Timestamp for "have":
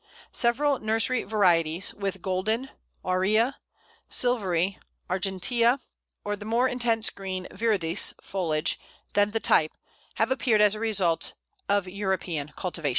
10.15-10.31